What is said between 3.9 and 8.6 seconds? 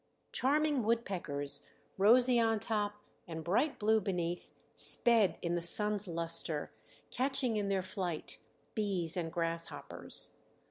beneath, sped in the sun's luster, catching in their flight